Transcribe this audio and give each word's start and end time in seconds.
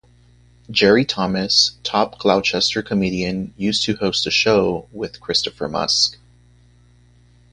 Jerry 0.71 1.05
Thomas, 1.05 1.77
top 1.83 2.17
Gloucester 2.17 2.81
Comedian, 2.81 3.53
used 3.55 3.83
to 3.83 3.97
host 3.97 4.23
the 4.23 4.31
show, 4.31 4.89
with 4.91 5.21
Christopher 5.21 5.67
Musk. 5.67 6.17